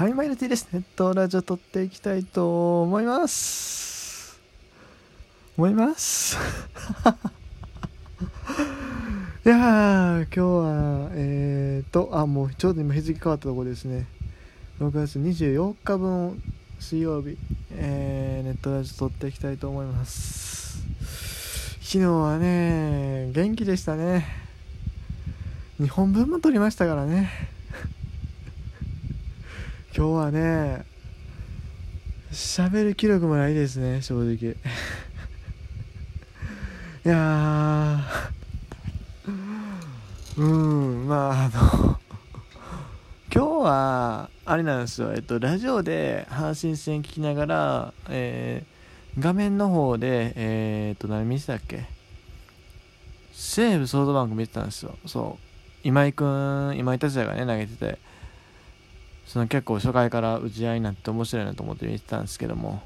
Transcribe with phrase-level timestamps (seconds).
[0.00, 0.66] はい、マイルティです。
[0.72, 4.40] ネットラジオ撮っていきたいと思います。
[5.58, 6.38] 思います。
[9.44, 14.06] いやー、今日は、えーと、あ、もうちょうど今日付変わったところですね。
[14.80, 16.42] 6月24日分
[16.78, 17.36] 水曜日、
[17.72, 20.78] えー、ネットラジオ撮っていきたいと思います。
[21.82, 24.24] 昨日はね、元気でしたね。
[25.78, 27.59] 2本分も撮りましたからね。
[29.96, 30.84] 今日はね
[32.30, 34.54] 喋る気力もないですね正直。
[37.04, 37.98] いや
[40.38, 41.98] うんまああの
[43.34, 45.12] 今日はあれなんですよ。
[45.12, 51.86] えっとラジオで阪神戦聞きながら、えー、画面の方でえー、っと何見てたっけ？
[53.32, 54.96] 西武ソフトバンク見てたんですよ。
[55.06, 55.44] そう。
[55.82, 57.98] 今井君今井達也がね投げてて。
[59.30, 62.82] その結構初回から打ち合いになって面白いなと思って見てたんですけども、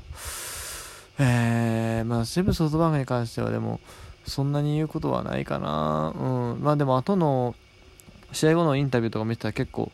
[1.19, 3.81] えー、まあ、西武ソフトバンクに関してはでも、
[4.27, 6.13] そんなに言うことはないかな。
[6.15, 6.61] うん。
[6.61, 7.55] まあでも、後の、
[8.33, 9.91] 試合後のインタビューとか見てたら結構、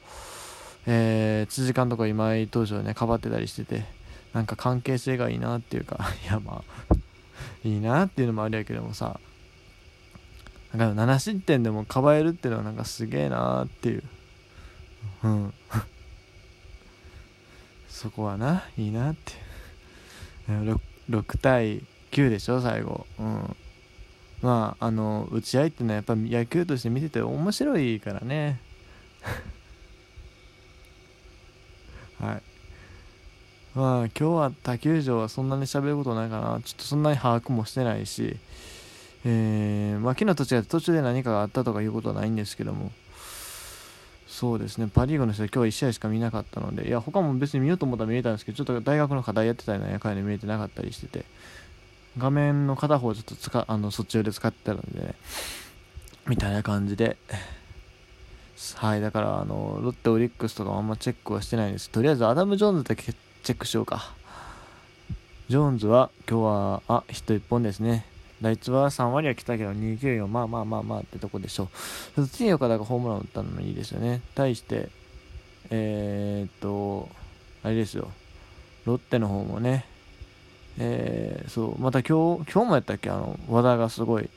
[0.88, 3.84] えー、辻監督は今井投手をね、かばってたりしてて、
[4.32, 6.94] なんか関係性がいいなっていうか、 いやまあ
[7.62, 9.20] いいなっていうのもあるやけどもさ、
[10.74, 14.02] なんか7失点でもかばえるっていうのはなんかすげえなっていう。
[15.22, 15.54] うん。
[18.00, 19.34] そこはないいなって。
[20.48, 20.78] 6,
[21.10, 23.06] 6対9でしょ最後。
[23.18, 23.56] うん。
[24.40, 28.58] まああの打ち合いってのはやっぱ野球として見てて面白いからね。
[32.18, 32.42] はい。
[33.74, 36.58] まあ今日は他球場はそんなに喋ることないかな。
[36.64, 38.38] ちょっとそんなに把握もしてないし。
[39.26, 42.92] えー、まあ昨日と違って途中で何かがあったとかいうことはないんですけども。
[44.30, 51.24] そうですね、パ・リーグの人は今日1試合しか見なかったので、いや、他も別に見ようと思ったら見れたんですけど、ちょっと大学の課題やってたりなんやかんや見れてなかったりしてて、
[52.16, 55.14] 画面の片方ちょっと使あのそっち寄で使ってたので、ね、
[56.28, 57.16] みたいな感じで、
[58.76, 61.90] はい、だから、あの、ロッテ、オリックスとかあんまチェックはしてないんです。
[61.90, 64.14] とりあえず、アダム・ジョーンズだけチェックしようか。
[65.48, 68.06] ジョーンズは、今日は、あ、ヒット1本ですね。
[68.40, 71.68] 打率は3割は来たけど、294、まあまあまあまあってとこでしょ
[72.16, 72.26] う。
[72.26, 74.22] 次岡田がホームラン打ったのもいいですよね。
[74.34, 74.88] 対して、
[75.68, 77.08] えー、っと、
[77.62, 78.10] あれですよ。
[78.86, 79.84] ロッテの方もね、
[80.78, 83.10] えー、そう、また今日、今日もやったっけ？
[83.10, 84.30] あの、和田がすごい、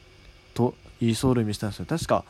[0.53, 1.85] と、いい走塁見せたんですよ。
[1.85, 2.25] 確か、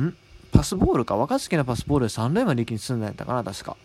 [0.00, 0.14] ん？
[0.52, 1.16] パスボールか？
[1.16, 3.76] 若槻のパスボールで3塁まで一気に進んだんやったかな、確か。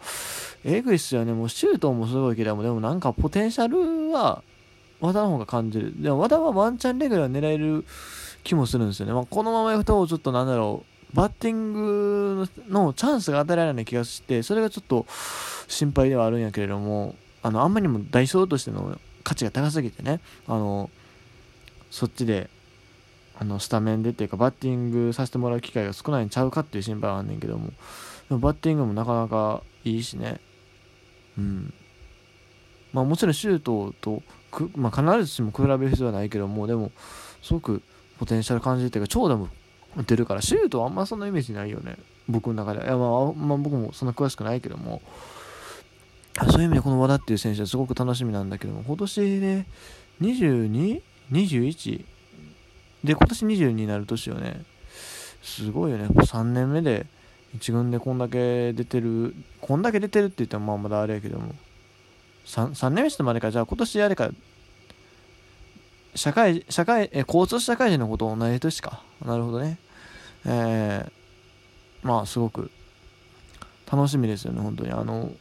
[0.64, 1.34] えぐいっすよね。
[1.34, 4.44] もうシュートもすごいけども、でもなんかポテンシャルは、
[5.02, 6.02] 和田の方が感じる。
[6.02, 7.86] でも和田はワンチャンレギュラー狙える
[8.44, 9.14] 気もするんですよね。
[9.14, 15.06] まあ、このままいくと、ちょっとなんだろう、バッティングのチャンスが与えられない気がして、それがちょっと
[15.68, 20.90] 心配ではあるんやけれども、あの、あんまりにも代走としての価値が高すぎてね、あの、
[21.90, 22.50] そっちで、
[23.40, 27.72] あの、スタメンでっていうか、バッティングさせてもらう機会が少ないんちゃうかっていう心配はあんねんけども、
[28.30, 30.40] でもバッティングもなかなかいいしね、
[31.38, 31.74] うん。
[32.94, 34.22] まあもちろんシュートと
[34.52, 36.92] く、まあ、必ずしも比べる必要はないけどもでも
[37.42, 37.82] すごく
[38.20, 39.50] ポテンシャル感じるっていうか長打も
[39.98, 41.98] 打てるからシュートはあんまそんなイメージないよね。
[42.28, 45.02] 僕の中でいや、まあ、まあ僕もそんな詳しくないけども。
[46.50, 49.66] そういう意味でこの和田っていう選手はすごく楽しみなんだけども今年で
[50.22, 52.06] 22?21?
[53.04, 54.64] で今年22になる年よね。
[55.42, 56.06] すごいよね。
[56.08, 57.06] 3年目で
[57.58, 61.54] 1軍でこんだけ出てるこんだけ出てるって言ってもまあまだあれやけども。
[62.52, 64.30] 3, 3年目してまでか、じゃあ今年あれか、
[66.16, 69.02] 社会、社会、え、交通社会人のことを同じ年か。
[69.26, 69.78] なるほどね。
[70.46, 72.70] えー、まあ、すごく
[73.90, 74.92] 楽しみですよね、本当に。
[74.92, 75.32] あの、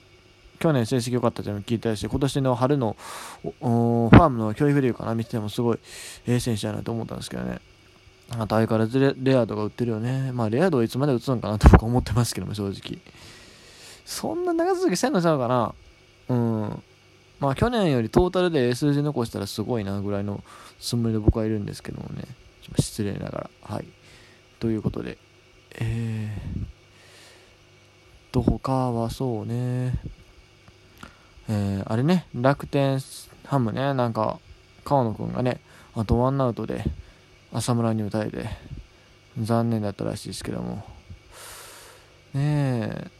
[0.61, 2.97] 去年成績良かったじゃん聞いたし、今年の春の
[3.43, 5.81] ファームの教育理由かな、見ててもすごい
[6.29, 7.61] ええ選手だなと思ったんですけどね。
[8.39, 10.31] あと相変わらずレレアードが売ってるよね。
[10.31, 12.99] まあ、レアードはいつまで打つのかなと僕は思ってますけども、正直。
[14.05, 15.75] そんな長続きせんのちゃうかな。
[16.29, 16.83] うん。
[17.41, 20.45] まあ去年よりトータルで数字残したらすごいなぐらいの
[20.79, 22.25] つもりで僕はいるんですけどもね。
[22.79, 23.51] 失礼ながら。
[23.63, 23.85] はい。
[24.61, 25.19] ということで。
[25.79, 29.95] えー、と、他はそうね。
[31.49, 33.01] えー、あれね、楽天
[33.45, 34.39] ハムね、なんか、
[34.85, 35.61] 川野くんがね、
[35.95, 36.85] あとワンアウトで
[37.53, 38.49] 浅村に打たれて、
[39.41, 40.85] 残念だったらしいですけども。
[42.35, 43.11] ねえ、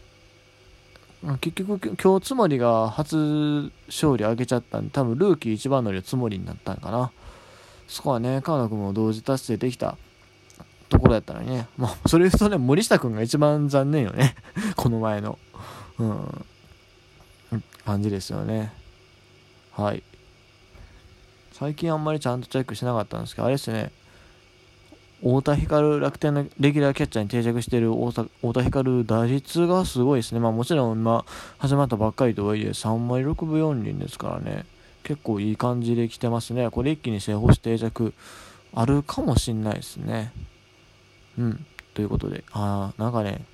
[1.41, 7.13] 結局今日つもりが初勝利上げちゃったんで多分ルーキー一番乗りはつもりになったんかな。
[7.89, 9.97] そこはね川野君も同時達成できた。
[10.89, 11.69] ところやったのにね。
[11.77, 14.35] まあそれ言うとね森下君が一番残念よね。
[14.77, 15.39] この前の。
[15.99, 16.45] うん。
[17.85, 18.73] 感じですよね。
[19.73, 20.03] はい。
[21.53, 23.93] 最近あんまりちゃんとチェックしなかったんですけどあれですね。
[25.23, 28.25] 太田光楽天のレギュラーキャッチャーに定着している太
[28.55, 30.41] 田光打率がすごいですね。
[30.41, 31.27] まあもちろん今
[31.59, 34.65] 始まったばっかりとはいえ3割6分4厘ですからね。
[35.03, 36.71] 結構いい感じで来てますね。
[36.71, 38.15] これ一気に正方定着
[38.75, 40.33] あるかもしんないですね。
[41.39, 41.67] うん。
[41.93, 43.45] ということで、ああ、なんかね、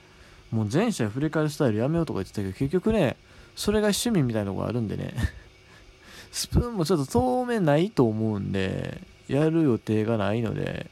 [0.53, 3.17] もう全試合振り返るスタイルやめようとか言ってたけど、結局ね、
[3.57, 5.15] それが趣味みたいなとこがあるんでね、
[6.31, 10.91] スプーンもちょっと当面ないと思うんで、やる予定がないので、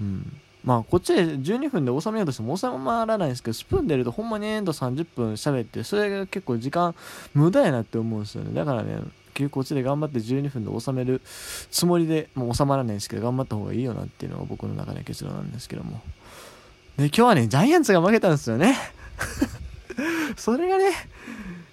[0.00, 0.40] うん。
[0.64, 6.94] まあ、こっちで12分で収めようとしても収まらないんですけど、スプーン出るとほんまにえんと30分喋って、それが結構時間
[7.34, 8.54] 無駄やなって思うんですよね。
[8.54, 9.00] だからね、
[9.34, 11.20] 結構こっちで頑張って12分で収める
[11.70, 16.00] つもりで、もう収まらないんですけど、頑張った方がいいよなっていうのが僕の中で結論なんですけども。
[16.96, 18.76] で、今日はね、ジャイアンツが負けたんですよね。
[20.36, 20.92] それがね、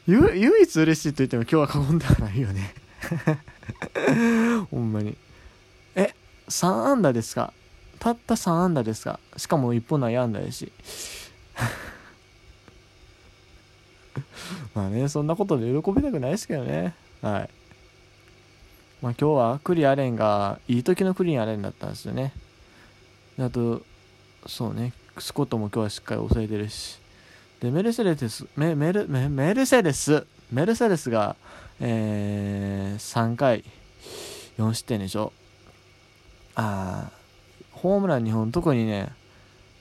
[0.08, 2.74] 唯一嬉しいと言っても今日は過言ではないよね。
[4.70, 5.16] ほんまに。
[5.96, 6.14] え、
[6.50, 7.54] 3安打ですか？
[8.02, 10.72] たった3安打ですかしかも1本内安打やし。
[14.74, 16.96] まあね、そんなことで喜びたくないですけどね。
[17.22, 17.50] はい。
[19.04, 22.34] まあ今日はクリアレンがいい時のクリアレンだったんですよね。
[23.40, 23.84] あと、
[24.48, 26.98] そうね、スコットも今日はしっかり抑えてるし。
[27.60, 31.36] で、メルセデス、メメルメメルセデス、メルセデスが、
[31.80, 33.64] えー、3回、
[34.58, 35.32] 4失点でしょ。
[36.56, 37.21] ああ
[37.82, 39.12] ホームラン2本、特にね、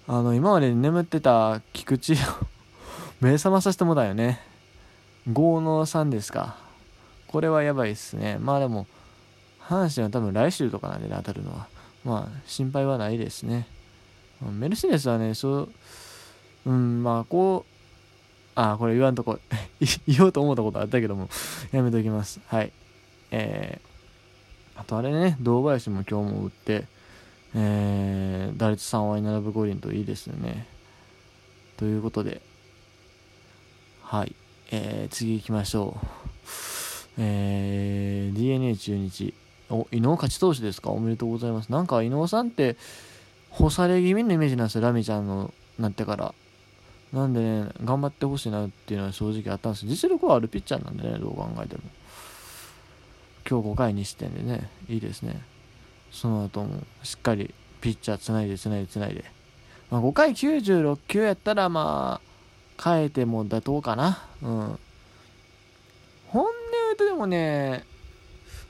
[0.09, 2.17] あの、今まで眠ってた菊池を
[3.21, 4.41] 目覚まさせてもだよね。
[5.29, 6.57] 5の3ですか。
[7.29, 8.39] これはやばいっすね。
[8.41, 8.87] まあでも、
[9.61, 11.67] 阪神は多分来週とかなんでね、当たるのは。
[12.03, 13.67] まあ、心配はないですね。
[14.41, 15.69] メルセデスはね、そ
[16.65, 19.39] う、うん、まあ、こう、あ、これ言わんとこ、
[20.09, 21.29] 言おうと思ったことあったけども、
[21.73, 22.41] やめときます。
[22.47, 22.73] はい。
[23.31, 26.87] えー、あとあれね、堂林も今日も打って、
[27.55, 30.67] えー、打率3割7分5厘といいですね。
[31.77, 32.43] ということで、
[34.03, 34.35] はい。
[34.71, 36.07] えー、次行きましょう。
[37.19, 39.35] えー、DNA 中日。
[39.69, 40.91] お、伊能勝ち投手ですか？
[40.91, 41.71] おめでとうございます。
[41.71, 42.77] なんか伊能さんって、
[43.51, 46.35] 干され気味のイメージなんですよ、ラミちゃんのなってから。
[47.13, 51.83] なんでね、頑張ってほしいなっていうのは正直あったんです実力はあるピッチャーなんでね、どう考えても。
[53.49, 55.43] 今日5回2失点でね、いいですね。
[56.11, 59.25] その後もしっかりピッチャーつないでつないでつないで。
[59.91, 62.21] まあ、5回96球やったらま
[62.79, 64.25] あ、変えても妥当かな。
[64.43, 64.79] うん。
[66.29, 67.85] 本音言うとでもね、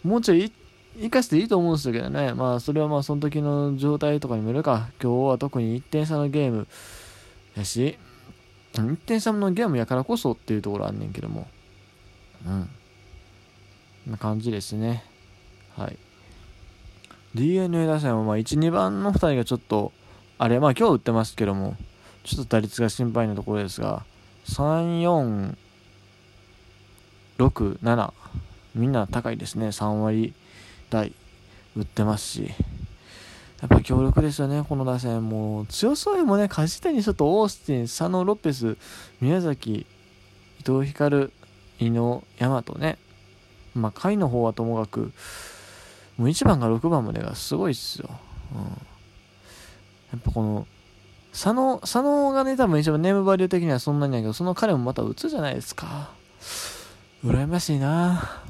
[0.02, 0.52] もうちょい
[0.98, 2.32] 生かしていいと思うんですけどね。
[2.32, 4.88] まあ、それはまあ、その時の状態とかにもよるか。
[5.02, 6.66] 今日は特に1点差のゲーム
[7.56, 7.98] やし、
[8.72, 11.46] 1点差のゲームやからこそっていうところあんねんけども。
[12.46, 12.70] うん。
[14.06, 15.04] な感じですね。
[15.76, 15.98] はい。
[17.34, 19.92] DNA 打線はまあ1、2番の2人がちょっと、
[20.38, 21.76] あれ、まあ今日打ってますけども、
[22.24, 24.04] ちょっと打率が心配なところですが、
[24.46, 25.56] 3、4、
[27.38, 28.12] 6、7、
[28.74, 29.68] みんな高いですね。
[29.68, 30.34] 3割
[30.90, 31.12] 台
[31.76, 32.50] 打ってますし。
[33.60, 35.28] やっぱ強力ですよね、この打線。
[35.28, 38.78] もう強そうにもね、梶谷、ちょっとオースティン、佐野、ロペス、
[39.20, 39.86] 宮崎、
[40.60, 41.30] 伊藤光、
[41.78, 42.98] 伊野、大和ね。
[43.74, 45.12] まあ、下位の方はともかく、
[46.20, 48.10] もう1番か6番までがすごいっすよ。
[48.54, 48.60] うん。
[48.60, 48.68] や
[50.18, 50.66] っぱこの、
[51.32, 56.10] 佐野、佐野がね、多分一番ネームバリュー的にはそんなにないけど、その彼もまた打つじゃないですか。
[57.24, 58.42] 羨ましいな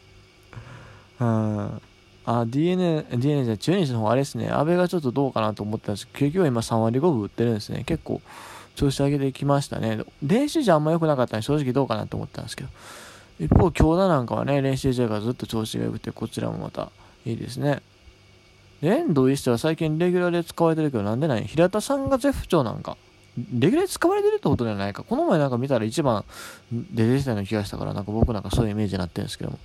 [1.20, 1.82] うん。
[2.24, 7.84] あ、DNA、DNA じゃ中日の方あれですね、安倍がちょっとどうかなと思ったんですけど、結局は今3割5分打ってるんですね。
[7.84, 8.22] 結構
[8.76, 10.04] 調子上げてきましたね。
[10.22, 12.70] 練習じゃあんま良くなかったんで正直どうかなと思ったんですけど。
[13.38, 16.90] 一方、京田なんかはね、練習試合からずっと調子が良くて、こちらもまた
[17.24, 17.82] いいですね。
[18.82, 22.96] 遠藤一しては最近レギュラーで使われてるけど、なんでない平田さんが絶不調なんか。
[23.36, 25.04] レギュラーで使われてるってことじゃないか。
[25.04, 26.24] この前なんか見たら1番
[26.72, 29.58] で出てきたような気がしたから、なんか僕なんかそういうイメージになってるんですけども。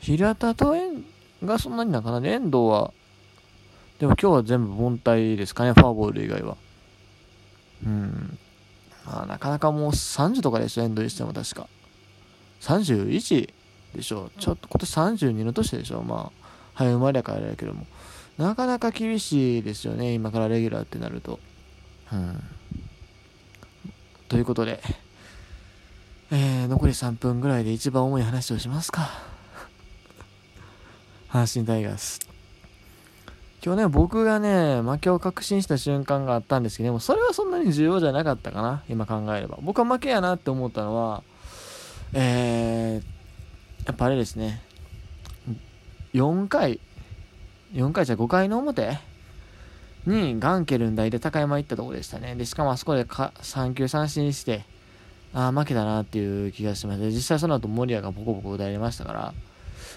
[0.00, 1.04] 平田と遠
[1.44, 2.20] がそんなになんかな？
[2.20, 2.92] か遠藤は、
[3.98, 6.56] でも今日は全部凡退ですかね、フォアボール以外は。
[7.86, 8.38] うん。
[9.04, 11.68] まあ、なかなかもう30とかですよ、遠藤にしても確か。
[12.62, 13.52] 31
[13.94, 14.30] でしょ。
[14.38, 16.02] ちょっと今年32の年でしょ。
[16.02, 17.86] まあ、早生まれやからやけども。
[18.38, 21.38] なかなか厳しいですよね、今からレギュラーってなると。
[22.12, 22.42] うん。
[24.28, 24.80] ということで、
[26.30, 29.10] えー、残り3分ぐらいで一番重い話をしますか。
[31.28, 32.20] 阪神タイガース。
[33.64, 39.58] 今日ね、僕がね、負けを確信した瞬間があったんですけども、それはそんなに重要じゃなかったかな、今考えれば。
[39.62, 41.22] 僕は負けやなって思ったのは、
[42.14, 44.62] えー、やっぱあれですね、
[46.12, 46.78] 4回、
[47.72, 48.98] 4回じゃ5回の表
[50.06, 52.34] にガンケルン大で高山行ったとこでしたね。
[52.34, 54.64] で、しかもあそこでか3球三振して、
[55.32, 57.06] ああ、負けたなっていう気がしました。
[57.06, 59.34] 実際その後、森谷がボコボコ打たれましたから、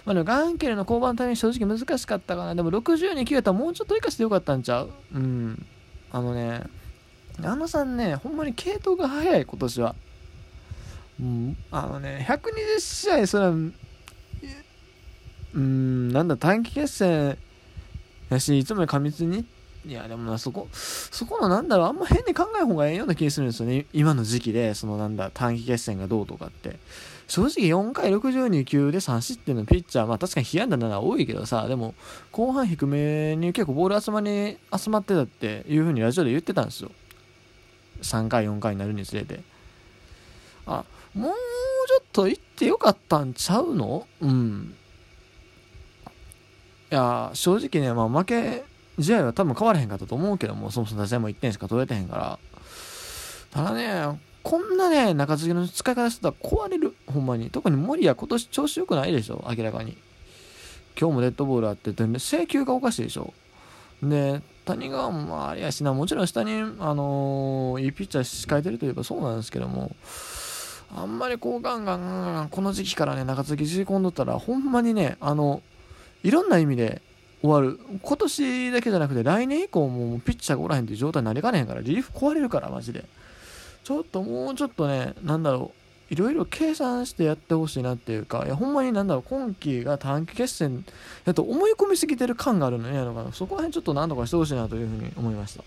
[0.06, 2.56] まあ、でもガンケルの降板のタイミング正直難しかったかな。
[2.56, 4.92] でも62球やったらもうちょっと生かしてよかったんちゃう？
[5.14, 5.66] うん。
[6.12, 6.62] あのね、
[7.42, 9.96] 矢野さんね、ほんまに系統が早い、今年は。
[11.20, 13.52] うん、あのね、120試合、それは、
[15.54, 17.38] うん、なんだ、短期決戦
[18.30, 19.46] やし、いつもより過密に？
[19.86, 23.86] いや、でもな、そこ、そこのなんだろう、あんま変に考えん方がええような気がするんですよね。
[23.94, 26.80] 今の時期で、そのなんだ、短期決戦がどうとかって。
[27.28, 31.96] 正直4回62球で3失点のピッチャー、まあ確かに被安打なら多いけどさ、でも
[32.32, 36.92] 後半低めに結構ボール集まり、集まってたっていう風にラジオで言ってたんですよ。
[38.02, 39.40] 3回、4回になるにつれて。
[40.68, 40.84] あ、
[41.16, 44.06] もうちょっと行ってよかったんちゃうの？
[44.22, 44.76] うん。
[46.92, 48.64] いや、正直ね、まあ負け、
[49.00, 52.40] 試合は多分変わらへんかったと思うけども、そもそも立ち合いも1点しか取れてへんから。
[53.52, 56.96] ただね、こんなね、中継ぎの使い方してたら壊れる。
[57.08, 57.50] ほんまに。
[57.50, 59.98] 特に森谷今年調子良くないでしょ、明らかに。
[61.00, 63.34] 今日もデッドボールあってて、請求がおかしいでしょ？
[64.04, 69.96] で、谷川もあれやしな、もちろん下に、あのー、いいピッチャー控えてるといえばそうなんですけども、
[70.96, 75.62] あんまりこうガンガンガンガンこの時期からね、中継ぎ吸い込んどったら、ほんまにね、あの、
[76.24, 77.02] いろんな意味で
[77.42, 77.80] 終わる。
[78.02, 83.06] 今年だけじゃなくて来年以降もピッチャーがおらへんっていう状態になりかねへんから、リリーフ壊れるから、マジで。
[83.84, 85.86] ちょっともうちょっとね、なんだろう。
[86.14, 90.86] いろいろ計算してやってほしいなっていうか、いや、ほんまになんだろう、今季が短期決戦
[91.26, 93.32] やと思い込みすぎてる感があるのね、やの。
[93.32, 95.64] そこら辺ちょっとなんとかしてほしいなというふうに思いました。